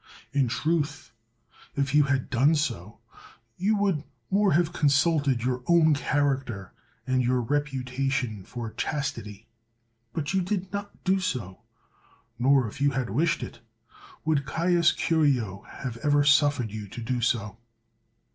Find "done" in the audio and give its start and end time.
2.31-2.55